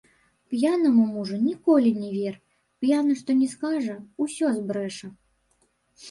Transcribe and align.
П'янаму 0.51 1.03
мужу 1.15 1.35
ніколі 1.47 1.91
не 2.03 2.07
вер, 2.15 2.39
п'яны 2.85 3.17
што 3.19 3.35
ні 3.41 3.49
скажа, 3.51 3.97
усё 4.25 4.45
збрэша. 4.57 5.07